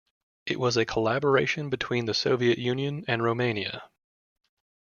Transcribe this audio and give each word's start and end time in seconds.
It 0.47 0.59
was 0.59 0.77
a 0.77 0.83
collaboration 0.85 1.69
between 1.69 2.05
the 2.05 2.15
Soviet 2.15 2.57
Union 2.57 3.05
and 3.07 3.21
Romania. 3.21 3.83